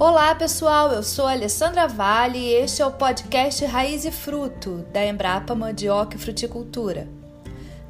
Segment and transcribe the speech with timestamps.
[0.00, 5.04] Olá pessoal, eu sou Alessandra Vale e este é o podcast Raiz e Fruto da
[5.04, 7.06] Embrapa Mandioca e Fruticultura.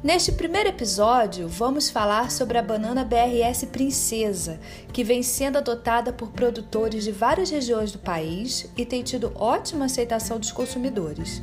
[0.03, 4.59] Neste primeiro episódio, vamos falar sobre a banana BRS Princesa,
[4.91, 9.85] que vem sendo adotada por produtores de várias regiões do país e tem tido ótima
[9.85, 11.41] aceitação dos consumidores.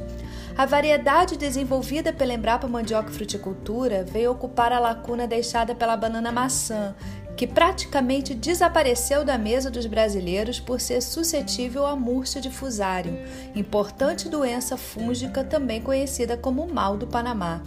[0.55, 6.30] A variedade desenvolvida pela Embrapa Mandioca e Fruticultura veio ocupar a lacuna deixada pela banana
[6.30, 6.95] maçã,
[7.39, 13.16] que praticamente desapareceu da mesa dos brasileiros por ser suscetível à murcha de fusário,
[13.55, 17.62] importante doença fúngica também conhecida como mal do Panamá.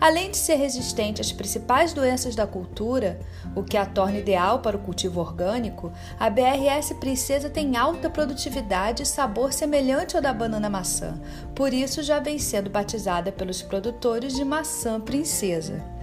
[0.00, 3.20] Além de ser resistente às principais doenças da cultura,
[3.54, 9.04] o que a torna ideal para o cultivo orgânico, a BRS Princesa tem alta produtividade
[9.04, 11.18] e sabor semelhante ao da banana maçã,
[11.54, 15.95] por isso já vem sendo batizada pelos produtores de maçã princesa.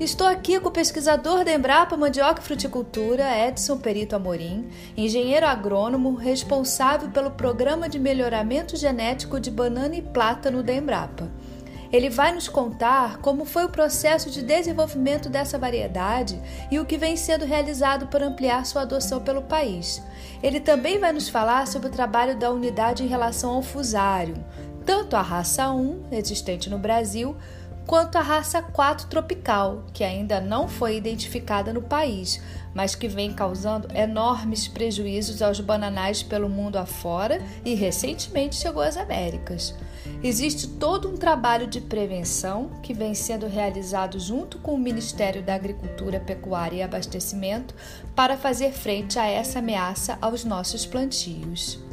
[0.00, 6.16] Estou aqui com o pesquisador da Embrapa Mandioca e Fruticultura, Edson Perito Amorim, engenheiro agrônomo
[6.16, 11.30] responsável pelo Programa de Melhoramento Genético de Banana e Plátano da Embrapa.
[11.92, 16.40] Ele vai nos contar como foi o processo de desenvolvimento dessa variedade
[16.72, 20.02] e o que vem sendo realizado para ampliar sua adoção pelo país.
[20.42, 24.34] Ele também vai nos falar sobre o trabalho da unidade em relação ao fusário,
[24.84, 27.36] tanto a raça 1, existente no Brasil,
[27.86, 32.40] quanto à raça 4 tropical, que ainda não foi identificada no país,
[32.74, 38.96] mas que vem causando enormes prejuízos aos bananais pelo mundo afora e recentemente chegou às
[38.96, 39.74] Américas.
[40.22, 45.54] Existe todo um trabalho de prevenção que vem sendo realizado junto com o Ministério da
[45.54, 47.74] Agricultura, Pecuária e Abastecimento
[48.14, 51.84] para fazer frente a essa ameaça aos nossos plantios.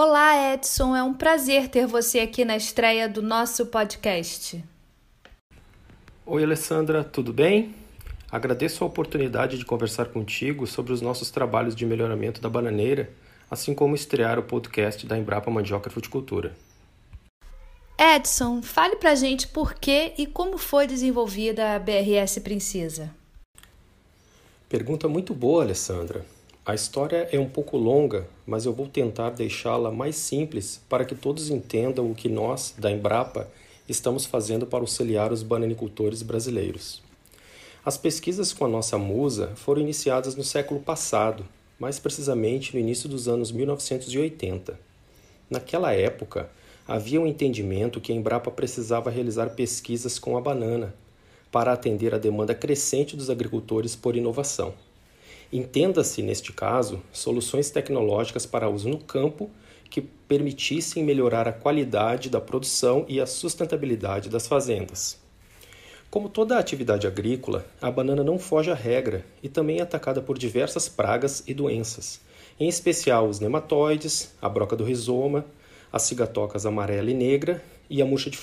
[0.00, 4.64] Olá, Edson, é um prazer ter você aqui na estreia do nosso podcast.
[6.24, 7.74] Oi, Alessandra, tudo bem?
[8.30, 13.10] Agradeço a oportunidade de conversar contigo sobre os nossos trabalhos de melhoramento da bananeira,
[13.50, 16.54] assim como estrear o podcast da Embrapa Mandioca Fruticultura.
[17.98, 23.12] Edson, fale pra gente por que e como foi desenvolvida a BRS Princesa.
[24.68, 26.24] Pergunta muito boa, Alessandra.
[26.68, 31.14] A história é um pouco longa, mas eu vou tentar deixá-la mais simples para que
[31.14, 33.48] todos entendam o que nós, da Embrapa,
[33.88, 37.02] estamos fazendo para auxiliar os bananicultores brasileiros.
[37.82, 41.42] As pesquisas com a nossa musa foram iniciadas no século passado,
[41.80, 44.78] mais precisamente no início dos anos 1980.
[45.48, 46.50] Naquela época,
[46.86, 50.94] havia um entendimento que a Embrapa precisava realizar pesquisas com a banana
[51.50, 54.74] para atender à demanda crescente dos agricultores por inovação.
[55.52, 59.50] Entenda-se, neste caso, soluções tecnológicas para uso no campo
[59.90, 65.18] que permitissem melhorar a qualidade da produção e a sustentabilidade das fazendas.
[66.10, 70.38] Como toda atividade agrícola, a banana não foge à regra e também é atacada por
[70.38, 72.20] diversas pragas e doenças,
[72.60, 75.46] em especial os nematóides, a broca do rizoma,
[75.90, 78.38] as cigatocas amarela e negra e a murcha de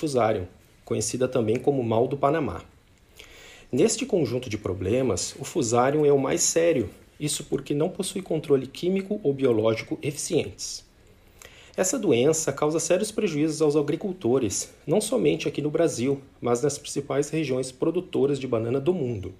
[0.84, 2.62] conhecida também como mal do Panamá.
[3.70, 6.88] Neste conjunto de problemas, o fusarium é o mais sério,
[7.18, 10.84] isso porque não possui controle químico ou biológico eficientes.
[11.76, 17.28] Essa doença causa sérios prejuízos aos agricultores, não somente aqui no Brasil, mas nas principais
[17.28, 19.34] regiões produtoras de banana do mundo.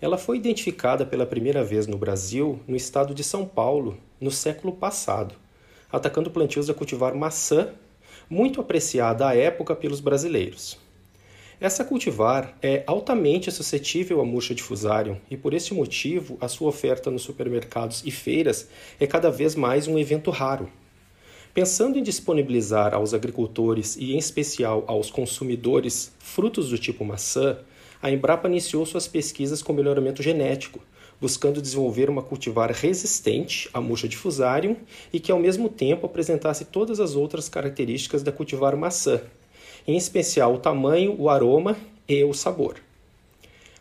[0.00, 4.72] Ela foi identificada pela primeira vez no Brasil, no estado de São Paulo, no século
[4.72, 5.34] passado,
[5.92, 7.68] atacando plantios a cultivar maçã,
[8.30, 10.81] muito apreciada à época pelos brasileiros.
[11.62, 16.68] Essa cultivar é altamente suscetível à murcha de fusarium e por esse motivo a sua
[16.68, 18.68] oferta nos supermercados e feiras
[18.98, 20.68] é cada vez mais um evento raro.
[21.54, 27.56] Pensando em disponibilizar aos agricultores e em especial aos consumidores frutos do tipo maçã,
[28.02, 30.80] a Embrapa iniciou suas pesquisas com melhoramento genético,
[31.20, 34.74] buscando desenvolver uma cultivar resistente à murcha de fusarium
[35.12, 39.20] e que ao mesmo tempo apresentasse todas as outras características da cultivar maçã,
[39.86, 41.76] em especial o tamanho, o aroma
[42.08, 42.76] e o sabor.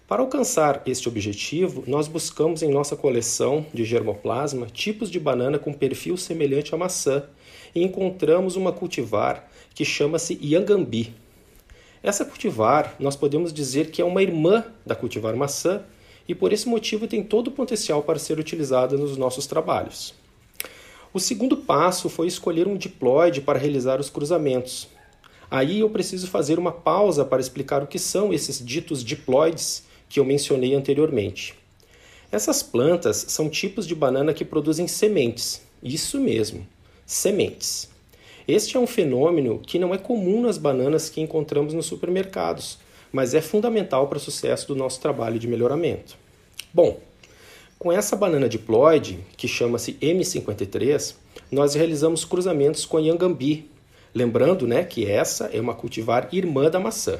[0.07, 5.71] Para alcançar este objetivo, nós buscamos em nossa coleção de germoplasma tipos de banana com
[5.71, 7.23] perfil semelhante à maçã
[7.73, 11.13] e encontramos uma cultivar que chama-se Yangambi.
[12.03, 15.81] Essa cultivar, nós podemos dizer que é uma irmã da cultivar maçã
[16.27, 20.13] e por esse motivo tem todo o potencial para ser utilizada nos nossos trabalhos.
[21.13, 24.87] O segundo passo foi escolher um diploide para realizar os cruzamentos,
[25.51, 30.17] Aí eu preciso fazer uma pausa para explicar o que são esses ditos diploides que
[30.17, 31.53] eu mencionei anteriormente.
[32.31, 35.61] Essas plantas são tipos de banana que produzem sementes.
[35.83, 36.65] Isso mesmo,
[37.05, 37.89] sementes.
[38.47, 42.77] Este é um fenômeno que não é comum nas bananas que encontramos nos supermercados,
[43.11, 46.15] mas é fundamental para o sucesso do nosso trabalho de melhoramento.
[46.73, 46.97] Bom,
[47.77, 51.15] com essa banana diploide, que chama-se M53,
[51.51, 53.69] nós realizamos cruzamentos com a Yangambi,
[54.13, 57.19] lembrando né, que essa é uma cultivar irmã da maçã.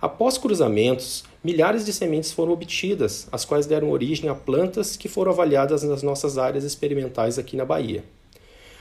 [0.00, 5.30] Após cruzamentos, milhares de sementes foram obtidas, as quais deram origem a plantas que foram
[5.30, 8.02] avaliadas nas nossas áreas experimentais aqui na Bahia.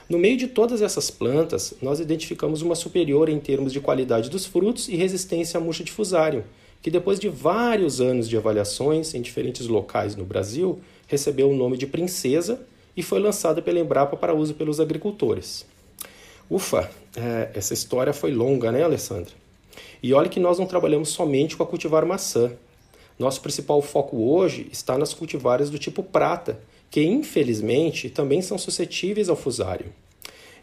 [0.09, 4.45] No meio de todas essas plantas, nós identificamos uma superior em termos de qualidade dos
[4.45, 6.43] frutos e resistência à murcha difusário,
[6.81, 11.77] que depois de vários anos de avaliações em diferentes locais no Brasil, recebeu o nome
[11.77, 12.59] de Princesa
[12.97, 15.65] e foi lançada pela Embrapa para uso pelos agricultores.
[16.51, 19.31] Ufa, é, essa história foi longa, né, Alessandra?
[20.03, 22.51] E olha que nós não trabalhamos somente com a cultivar maçã.
[23.17, 26.59] Nosso principal foco hoje está nas cultivares do tipo prata,
[26.89, 29.93] que infelizmente também são suscetíveis ao fusário.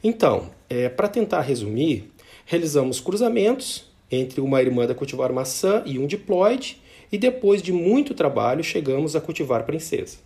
[0.04, 2.12] Então, é, para tentar resumir,
[2.44, 8.12] realizamos cruzamentos entre uma irmã da cultivar maçã e um diploide, e depois de muito
[8.12, 10.18] trabalho chegamos a cultivar princesa.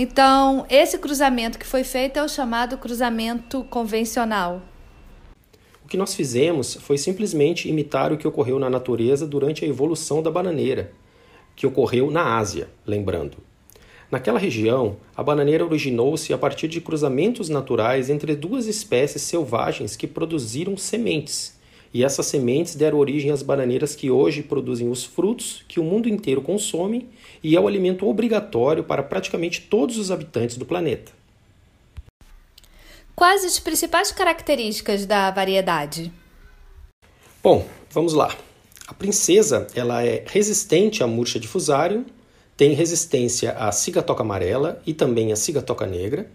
[0.00, 4.62] Então, esse cruzamento que foi feito é o chamado cruzamento convencional.
[5.84, 10.22] O que nós fizemos foi simplesmente imitar o que ocorreu na natureza durante a evolução
[10.22, 10.92] da bananeira,
[11.56, 13.38] que ocorreu na Ásia, lembrando.
[14.08, 20.06] Naquela região, a bananeira originou-se a partir de cruzamentos naturais entre duas espécies selvagens que
[20.06, 21.57] produziram sementes.
[21.92, 26.08] E essas sementes deram origem às bananeiras que hoje produzem os frutos que o mundo
[26.08, 27.08] inteiro consome
[27.42, 31.12] e é o alimento obrigatório para praticamente todos os habitantes do planeta.
[33.14, 36.12] Quais as principais características da variedade?
[37.42, 38.36] Bom, vamos lá.
[38.86, 42.06] A princesa ela é resistente à murcha difusário,
[42.56, 46.30] tem resistência à cigatoca amarela e também à cigatoca negra.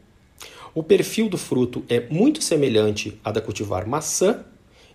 [0.75, 4.43] O perfil do fruto é muito semelhante à da cultivar maçã,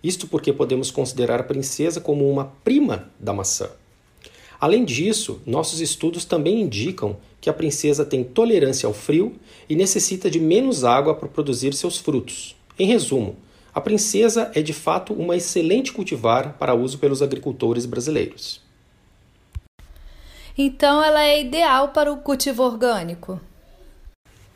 [0.03, 3.69] isto porque podemos considerar a princesa como uma prima da maçã.
[4.59, 9.35] Além disso, nossos estudos também indicam que a princesa tem tolerância ao frio
[9.69, 12.55] e necessita de menos água para produzir seus frutos.
[12.77, 13.37] Em resumo,
[13.73, 18.61] a princesa é de fato uma excelente cultivar para uso pelos agricultores brasileiros.
[20.57, 23.39] Então ela é ideal para o cultivo orgânico.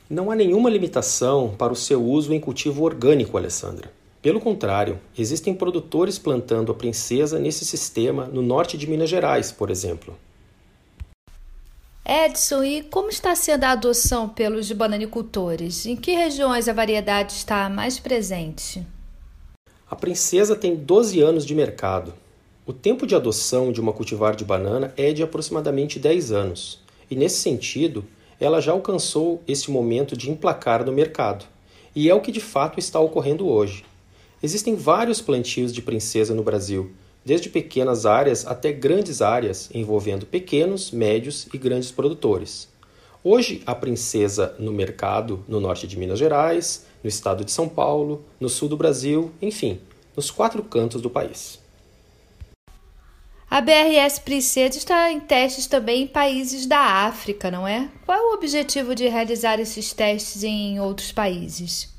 [0.10, 3.90] Não há nenhuma limitação para o seu uso em cultivo orgânico, Alessandra.
[4.24, 9.70] Pelo contrário, existem produtores plantando a princesa nesse sistema no norte de Minas Gerais, por
[9.70, 10.18] exemplo.
[12.04, 15.86] Edson, e como está sendo a adoção pelos bananicultores?
[15.86, 18.84] Em que regiões a variedade está mais presente?
[19.88, 22.14] A princesa tem 12 anos de mercado
[22.66, 26.80] o tempo de adoção de uma cultivar de banana é de aproximadamente 10 anos,
[27.12, 28.06] e nesse sentido,
[28.40, 31.44] ela já alcançou esse momento de emplacar no mercado,
[31.94, 33.84] e é o que de fato está ocorrendo hoje.
[34.44, 36.92] Existem vários plantios de princesa no Brasil,
[37.24, 42.68] desde pequenas áreas até grandes áreas, envolvendo pequenos, médios e grandes produtores.
[43.24, 48.26] Hoje, a princesa no mercado no norte de Minas Gerais, no estado de São Paulo,
[48.38, 49.80] no sul do Brasil, enfim,
[50.14, 51.58] nos quatro cantos do país.
[53.50, 57.90] A BRS Princesa está em testes também em países da África, não é?
[58.06, 61.94] Qual é o objetivo de realizar esses testes em outros países?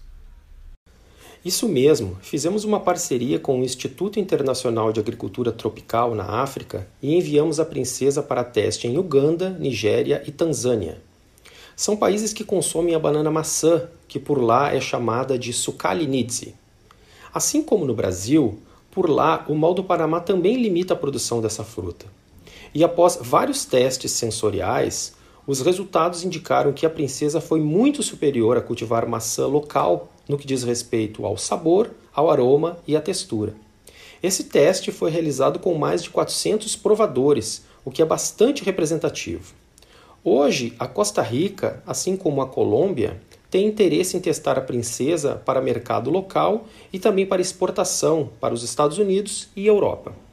[1.45, 7.15] Isso mesmo, fizemos uma parceria com o Instituto Internacional de Agricultura Tropical na África e
[7.15, 11.03] enviamos a princesa para teste em Uganda, Nigéria e Tanzânia.
[11.77, 16.55] São países que consomem a banana maçã, que por lá é chamada de sucalinidze.
[17.33, 18.59] Assim como no Brasil,
[18.91, 22.07] por lá, o mal do Panamá também limita a produção dessa fruta.
[22.73, 25.15] E após vários testes sensoriais,
[25.47, 30.47] os resultados indicaram que a princesa foi muito superior a cultivar maçã local no que
[30.47, 33.55] diz respeito ao sabor, ao aroma e à textura.
[34.23, 39.53] Esse teste foi realizado com mais de 400 provadores, o que é bastante representativo.
[40.23, 45.61] Hoje, a Costa Rica, assim como a Colômbia, tem interesse em testar a princesa para
[45.61, 50.24] mercado local e também para exportação para os Estados Unidos e Europa.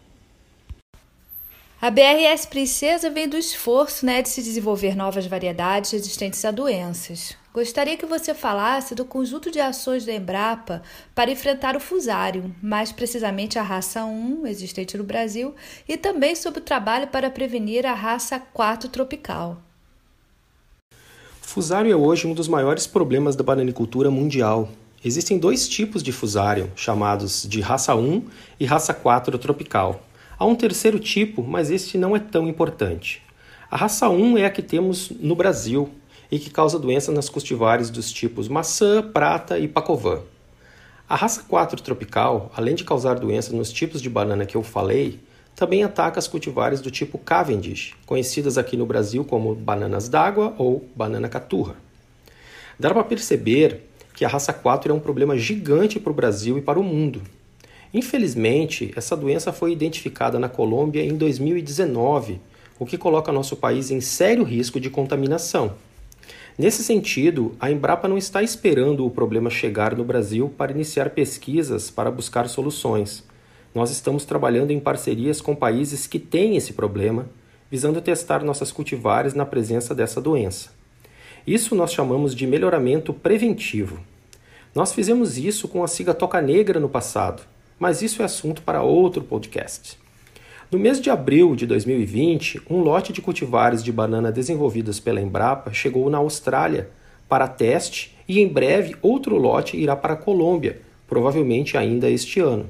[1.81, 7.35] A BRS Princesa vem do esforço né, de se desenvolver novas variedades resistentes a doenças.
[7.51, 10.83] Gostaria que você falasse do conjunto de ações da Embrapa
[11.15, 15.55] para enfrentar o fusário, mais precisamente a raça 1 existente no Brasil,
[15.89, 19.57] e também sobre o trabalho para prevenir a raça 4 tropical.
[21.41, 24.69] Fusário é hoje um dos maiores problemas da bananicultura mundial.
[25.03, 28.23] Existem dois tipos de fusário, chamados de raça 1
[28.59, 29.99] e raça 4 tropical.
[30.41, 33.21] Há um terceiro tipo, mas este não é tão importante.
[33.69, 35.91] A raça 1 é a que temos no Brasil
[36.31, 40.23] e que causa doença nas cultivares dos tipos maçã, prata e pacovan.
[41.07, 45.19] A raça 4 tropical, além de causar doença nos tipos de banana que eu falei,
[45.55, 50.89] também ataca as cultivares do tipo Cavendish, conhecidas aqui no Brasil como bananas d'água ou
[50.95, 51.75] banana caturra.
[52.79, 53.81] Dá para perceber
[54.15, 57.21] que a raça 4 é um problema gigante para o Brasil e para o mundo.
[57.93, 62.39] Infelizmente, essa doença foi identificada na Colômbia em 2019,
[62.79, 65.73] o que coloca nosso país em sério risco de contaminação.
[66.57, 71.89] Nesse sentido, a Embrapa não está esperando o problema chegar no Brasil para iniciar pesquisas
[71.89, 73.23] para buscar soluções.
[73.73, 77.27] Nós estamos trabalhando em parcerias com países que têm esse problema,
[77.69, 80.69] visando testar nossas cultivares na presença dessa doença.
[81.47, 83.99] Isso nós chamamos de melhoramento preventivo.
[84.75, 87.43] Nós fizemos isso com a siga toca negra no passado,
[87.81, 89.97] mas isso é assunto para outro podcast.
[90.71, 95.73] No mês de abril de 2020, um lote de cultivares de banana desenvolvidos pela Embrapa
[95.73, 96.91] chegou na Austrália
[97.27, 102.69] para teste e em breve outro lote irá para a Colômbia, provavelmente ainda este ano.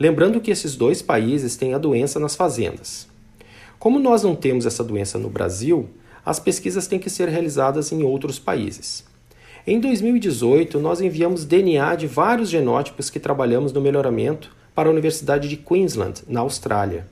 [0.00, 3.06] Lembrando que esses dois países têm a doença nas fazendas.
[3.78, 5.90] Como nós não temos essa doença no Brasil,
[6.24, 9.04] as pesquisas têm que ser realizadas em outros países.
[9.70, 15.46] Em 2018, nós enviamos DNA de vários genótipos que trabalhamos no melhoramento para a Universidade
[15.46, 17.06] de Queensland, na Austrália.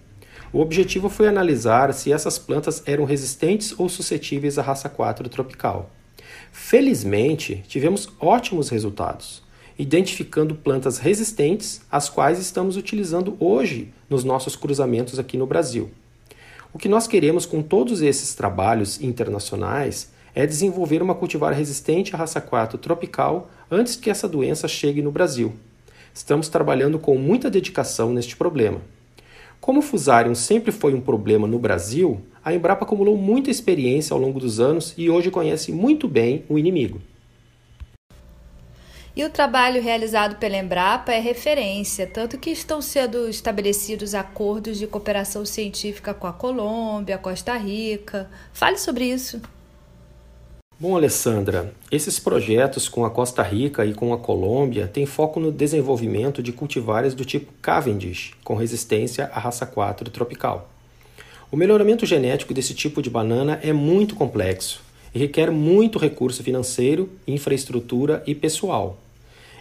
[0.55, 5.91] O objetivo foi analisar se essas plantas eram resistentes ou suscetíveis à raça 4 tropical.
[6.51, 9.43] Felizmente, tivemos ótimos resultados,
[9.79, 15.91] identificando plantas resistentes, as quais estamos utilizando hoje nos nossos cruzamentos aqui no Brasil.
[16.73, 22.19] O que nós queremos com todos esses trabalhos internacionais é desenvolver uma cultivar resistente à
[22.19, 25.55] raça 4 tropical antes que essa doença chegue no Brasil.
[26.13, 28.83] Estamos trabalhando com muita dedicação neste problema.
[29.63, 34.21] Como o Fusarium sempre foi um problema no Brasil, a Embrapa acumulou muita experiência ao
[34.21, 37.01] longo dos anos e hoje conhece muito bem o inimigo.
[39.17, 44.87] E o trabalho realizado pela Embrapa é referência, tanto que estão sendo estabelecidos acordos de
[44.87, 48.29] cooperação científica com a Colômbia, Costa Rica.
[48.53, 49.41] Fale sobre isso.
[50.79, 55.51] Bom, Alessandra, esses projetos com a Costa Rica e com a Colômbia têm foco no
[55.51, 60.71] desenvolvimento de cultivares do tipo Cavendish, com resistência à raça 4 tropical.
[61.51, 64.83] O melhoramento genético desse tipo de banana é muito complexo
[65.15, 68.99] e requer muito recurso financeiro, infraestrutura e pessoal.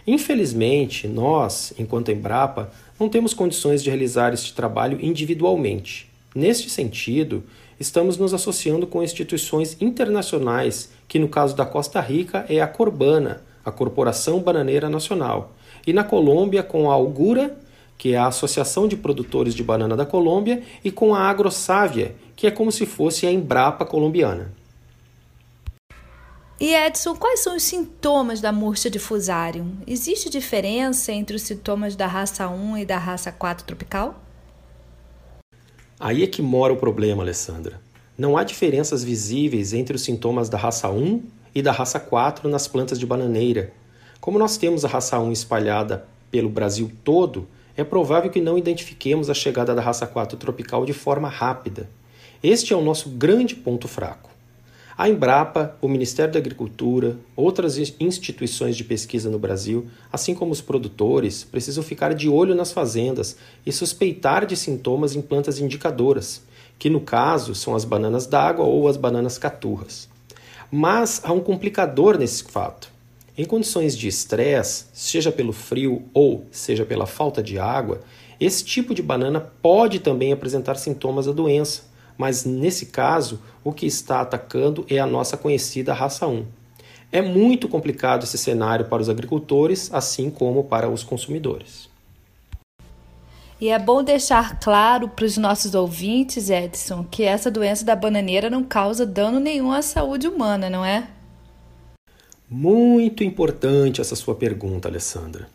[0.06, 2.70] Infelizmente, nós, enquanto Embrapa,
[3.00, 6.10] não temos condições de realizar este trabalho individualmente.
[6.34, 7.42] Neste sentido,
[7.78, 13.42] estamos nos associando com instituições internacionais, que no caso da Costa Rica é a Corbana,
[13.64, 15.52] a Corporação Bananeira Nacional,
[15.86, 17.56] e na Colômbia com a Algura,
[17.98, 22.46] que é a Associação de Produtores de Banana da Colômbia, e com a AgroSávia, que
[22.46, 24.52] é como se fosse a Embrapa colombiana.
[26.58, 29.72] E Edson, quais são os sintomas da murcha de Fusarium?
[29.86, 34.25] Existe diferença entre os sintomas da raça 1 e da raça 4 tropical?
[35.98, 37.80] Aí é que mora o problema, Alessandra.
[38.18, 41.22] Não há diferenças visíveis entre os sintomas da raça 1
[41.54, 43.72] e da raça 4 nas plantas de bananeira.
[44.20, 49.30] Como nós temos a raça 1 espalhada pelo Brasil todo, é provável que não identifiquemos
[49.30, 51.88] a chegada da raça 4 tropical de forma rápida.
[52.42, 54.28] Este é o nosso grande ponto fraco.
[54.98, 60.62] A Embrapa, o Ministério da Agricultura, outras instituições de pesquisa no Brasil, assim como os
[60.62, 63.36] produtores, precisam ficar de olho nas fazendas
[63.66, 66.42] e suspeitar de sintomas em plantas indicadoras,
[66.78, 70.08] que no caso são as bananas d'água ou as bananas caturras.
[70.70, 72.90] Mas há um complicador nesse fato.
[73.36, 78.00] Em condições de estresse, seja pelo frio ou seja pela falta de água,
[78.40, 83.86] esse tipo de banana pode também apresentar sintomas da doença mas nesse caso, o que
[83.86, 86.44] está atacando é a nossa conhecida raça 1.
[87.12, 91.88] É muito complicado esse cenário para os agricultores, assim como para os consumidores.
[93.58, 98.50] E é bom deixar claro para os nossos ouvintes, Edson, que essa doença da bananeira
[98.50, 101.08] não causa dano nenhum à saúde humana, não é?
[102.48, 105.48] Muito importante essa sua pergunta, Alessandra.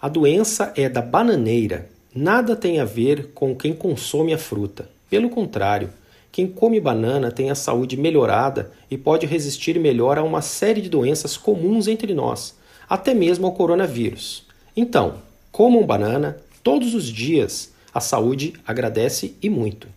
[0.00, 4.90] A doença é da bananeira, nada tem a ver com quem consome a fruta.
[5.08, 5.90] Pelo contrário,
[6.36, 10.90] quem come banana tem a saúde melhorada e pode resistir melhor a uma série de
[10.90, 12.54] doenças comuns entre nós,
[12.86, 14.44] até mesmo ao coronavírus.
[14.76, 15.14] Então,
[15.50, 17.72] comam banana todos os dias.
[17.90, 19.88] A saúde agradece e muito.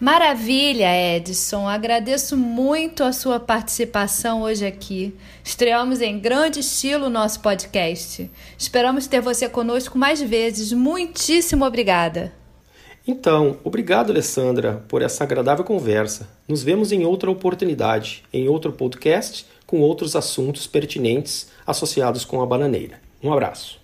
[0.00, 1.68] Maravilha, Edson.
[1.68, 5.14] Agradeço muito a sua participação hoje aqui.
[5.44, 8.28] Estreamos em grande estilo o nosso podcast.
[8.58, 10.72] Esperamos ter você conosco mais vezes.
[10.72, 12.32] Muitíssimo obrigada.
[13.06, 16.28] Então, obrigado, Alessandra, por essa agradável conversa.
[16.48, 22.46] Nos vemos em outra oportunidade, em outro podcast, com outros assuntos pertinentes associados com a
[22.46, 23.00] bananeira.
[23.22, 23.83] Um abraço.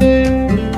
[0.00, 0.69] Música